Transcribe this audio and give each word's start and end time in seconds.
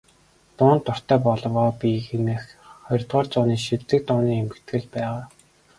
"Дуунд 0.57 0.81
дуртай 0.85 1.19
болов 1.25 1.55
оо 1.63 1.71
би" 1.79 1.91
хэмээх 2.07 2.43
ХХ 2.87 3.11
зууны 3.31 3.55
шилдэг 3.65 4.01
дууны 4.07 4.31
эмхэтгэлд 4.41 4.87
байгаа. 4.95 5.23